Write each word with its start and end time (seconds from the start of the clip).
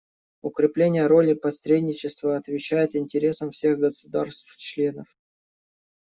Укрепление 0.41 1.05
роли 1.05 1.35
посредничества 1.35 2.35
отвечает 2.35 2.95
интересам 2.95 3.51
всех 3.51 3.77
государств-членов. 3.77 5.15